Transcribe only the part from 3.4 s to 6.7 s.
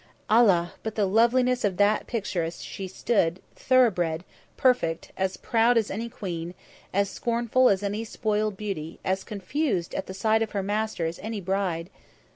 thoroughbred, perfect, as proud as any queen,